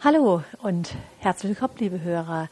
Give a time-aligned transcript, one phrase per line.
[0.00, 2.48] Hallo und herzlich willkommen, liebe Hörer,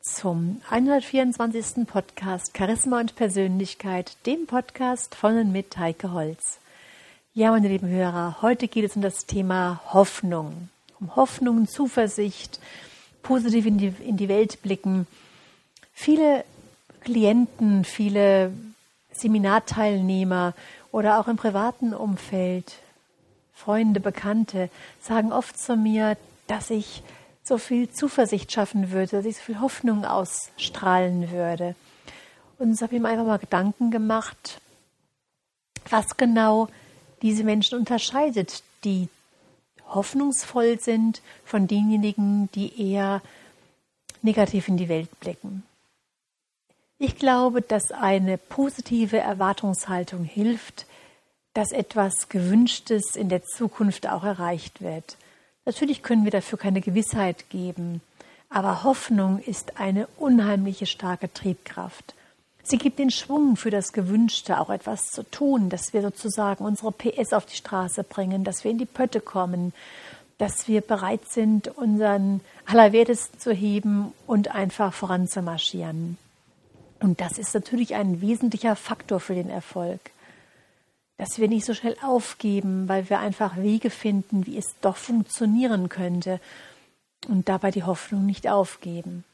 [0.00, 1.86] zum 124.
[1.86, 6.58] Podcast Charisma und Persönlichkeit, dem Podcast von und mit Heike Holz.
[7.34, 10.70] Ja, meine lieben Hörer, heute geht es um das Thema Hoffnung.
[10.98, 12.58] Um Hoffnung, Zuversicht,
[13.22, 15.06] positiv in die, in die Welt blicken.
[15.94, 16.44] Viele
[17.02, 18.52] Klienten, viele
[19.12, 20.52] Seminarteilnehmer
[20.90, 22.72] oder auch im privaten Umfeld,
[23.54, 24.68] Freunde, Bekannte,
[25.00, 26.16] sagen oft zu mir,
[26.48, 27.02] dass ich
[27.44, 31.74] so viel Zuversicht schaffen würde, dass ich so viel Hoffnung ausstrahlen würde.
[32.58, 34.60] Und ich habe ihm einfach mal Gedanken gemacht,
[35.88, 36.68] was genau
[37.22, 39.08] diese Menschen unterscheidet, die
[39.88, 43.22] hoffnungsvoll sind von denjenigen, die eher
[44.22, 45.62] negativ in die Welt blicken.
[46.98, 50.86] Ich glaube, dass eine positive Erwartungshaltung hilft,
[51.54, 55.16] dass etwas Gewünschtes in der Zukunft auch erreicht wird.
[55.68, 58.00] Natürlich können wir dafür keine Gewissheit geben,
[58.48, 62.14] aber Hoffnung ist eine unheimliche starke Triebkraft.
[62.62, 66.90] Sie gibt den Schwung für das Gewünschte, auch etwas zu tun, dass wir sozusagen unsere
[66.90, 69.74] PS auf die Straße bringen, dass wir in die Pötte kommen,
[70.38, 76.16] dass wir bereit sind, unseren Allerwertesten zu heben und einfach voranzumarschieren.
[77.00, 80.00] Und das ist natürlich ein wesentlicher Faktor für den Erfolg
[81.18, 85.88] dass wir nicht so schnell aufgeben, weil wir einfach Wege finden, wie es doch funktionieren
[85.88, 86.40] könnte
[87.26, 89.24] und dabei die Hoffnung nicht aufgeben.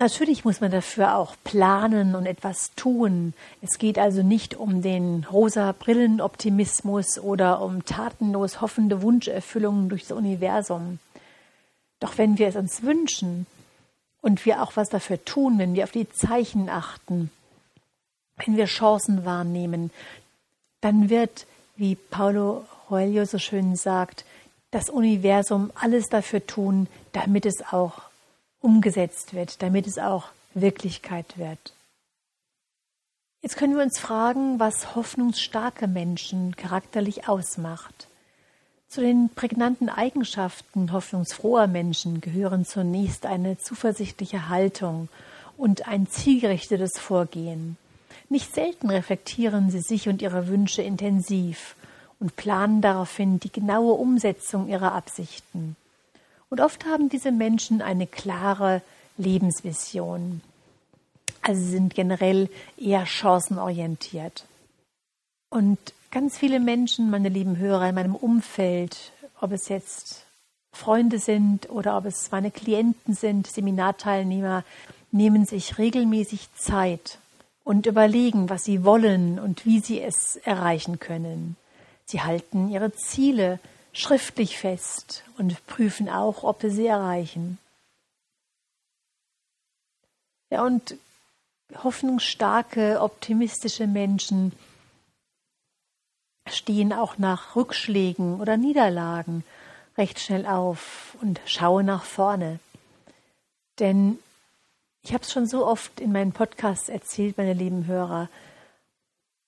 [0.00, 3.34] Natürlich muss man dafür auch planen und etwas tun.
[3.60, 11.00] Es geht also nicht um den rosa Brillenoptimismus oder um tatenlos hoffende Wunscherfüllungen durchs Universum.
[11.98, 13.46] Doch wenn wir es uns wünschen
[14.20, 17.32] und wir auch was dafür tun, wenn wir auf die Zeichen achten,
[18.36, 19.90] wenn wir Chancen wahrnehmen,
[20.80, 21.46] dann wird,
[21.76, 24.24] wie Paulo Coelho so schön sagt,
[24.70, 28.02] das Universum alles dafür tun, damit es auch
[28.60, 31.74] umgesetzt wird, damit es auch Wirklichkeit wird.
[33.40, 38.08] Jetzt können wir uns fragen, was hoffnungsstarke Menschen charakterlich ausmacht.
[38.88, 45.08] Zu den prägnanten Eigenschaften hoffnungsfroher Menschen gehören zunächst eine zuversichtliche Haltung
[45.56, 47.76] und ein zielgerichtetes Vorgehen.
[48.28, 51.76] Nicht selten reflektieren sie sich und ihre Wünsche intensiv
[52.20, 55.76] und planen daraufhin die genaue Umsetzung ihrer Absichten.
[56.50, 58.82] Und oft haben diese Menschen eine klare
[59.16, 60.40] Lebensvision.
[61.42, 64.44] Also sie sind generell eher chancenorientiert.
[65.50, 65.78] Und
[66.10, 70.26] ganz viele Menschen, meine lieben Hörer in meinem Umfeld, ob es jetzt
[70.72, 74.64] Freunde sind oder ob es meine Klienten sind, Seminarteilnehmer,
[75.10, 77.18] nehmen sich regelmäßig Zeit,
[77.68, 81.54] und überlegen, was sie wollen und wie sie es erreichen können.
[82.06, 83.60] Sie halten ihre Ziele
[83.92, 87.58] schriftlich fest und prüfen auch, ob sie sie erreichen.
[90.48, 90.96] Ja, und
[91.84, 94.52] hoffnungsstarke, optimistische Menschen
[96.48, 99.44] stehen auch nach Rückschlägen oder Niederlagen
[99.98, 102.60] recht schnell auf und schauen nach vorne.
[103.78, 104.18] Denn
[105.02, 108.28] ich habe es schon so oft in meinen Podcasts erzählt, meine lieben Hörer.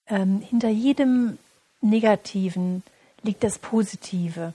[0.06, 1.38] Ähm, hinter jedem
[1.80, 2.82] Negativen
[3.22, 4.54] liegt das Positive.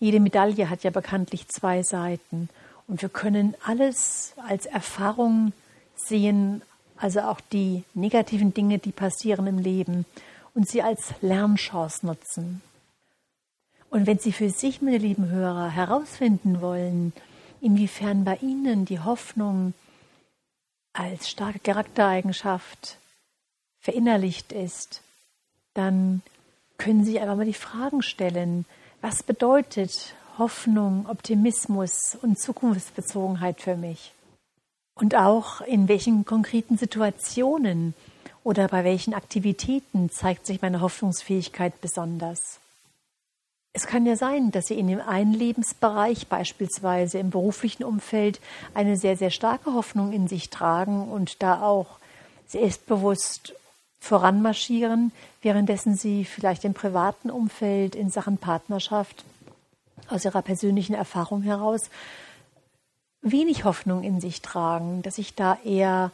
[0.00, 2.48] Jede Medaille hat ja bekanntlich zwei Seiten.
[2.86, 5.52] Und wir können alles als Erfahrung
[5.96, 6.62] sehen,
[6.96, 10.06] also auch die negativen Dinge, die passieren im Leben,
[10.54, 12.62] und sie als Lernchance nutzen.
[13.90, 17.12] Und wenn Sie für sich, meine lieben Hörer, herausfinden wollen,
[17.60, 19.72] inwiefern bei Ihnen die Hoffnung
[20.92, 22.98] als starke Charaktereigenschaft
[23.80, 25.02] verinnerlicht ist,
[25.74, 26.22] dann
[26.76, 28.64] können Sie einfach mal die Fragen stellen,
[29.00, 34.12] was bedeutet Hoffnung, Optimismus und Zukunftsbezogenheit für mich?
[34.94, 37.94] Und auch in welchen konkreten Situationen
[38.42, 42.60] oder bei welchen Aktivitäten zeigt sich meine Hoffnungsfähigkeit besonders?
[43.78, 48.40] Es kann ja sein, dass Sie in dem einen Lebensbereich, beispielsweise im beruflichen Umfeld,
[48.74, 52.00] eine sehr, sehr starke Hoffnung in sich tragen und da auch
[52.48, 53.54] selbstbewusst
[54.00, 59.24] voranmarschieren, währenddessen Sie vielleicht im privaten Umfeld in Sachen Partnerschaft
[60.08, 61.82] aus Ihrer persönlichen Erfahrung heraus
[63.22, 66.10] wenig Hoffnung in sich tragen, dass sich da eher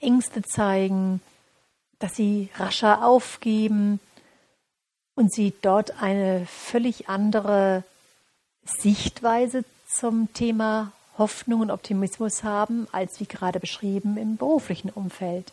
[0.00, 1.20] Ängste zeigen,
[1.98, 4.00] dass Sie rascher aufgeben,
[5.16, 7.82] und sie dort eine völlig andere
[8.64, 15.52] Sichtweise zum Thema Hoffnung und Optimismus haben, als wie gerade beschrieben im beruflichen Umfeld.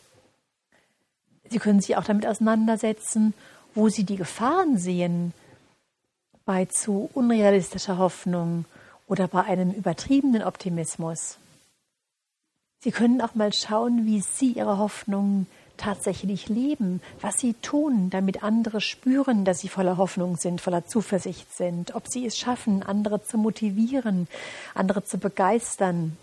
[1.50, 3.34] Sie können sich auch damit auseinandersetzen,
[3.74, 5.34] wo Sie die Gefahren sehen
[6.46, 8.66] bei zu unrealistischer Hoffnung
[9.08, 11.38] oder bei einem übertriebenen Optimismus.
[12.84, 15.48] Sie können auch mal schauen, wie Sie Ihre Hoffnung
[15.78, 21.56] tatsächlich leben, was Sie tun, damit andere spüren, dass Sie voller Hoffnung sind, voller Zuversicht
[21.56, 24.28] sind, ob Sie es schaffen, andere zu motivieren,
[24.76, 26.18] andere zu begeistern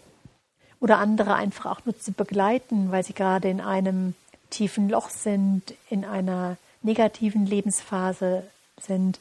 [0.80, 4.14] oder andere einfach auch nur zu begleiten, weil sie gerade in einem
[4.50, 8.42] tiefen Loch sind, in einer negativen Lebensphase
[8.78, 9.18] sind.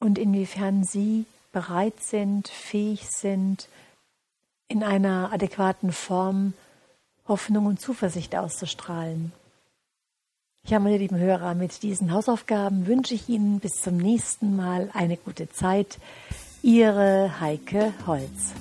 [0.00, 3.68] Und inwiefern Sie bereit sind, fähig sind,
[4.76, 6.52] in einer adäquaten Form
[7.26, 9.32] Hoffnung und Zuversicht auszustrahlen.
[10.66, 15.16] Ja, meine lieben Hörer, mit diesen Hausaufgaben wünsche ich Ihnen bis zum nächsten Mal eine
[15.16, 15.98] gute Zeit.
[16.62, 18.52] Ihre Heike Holz.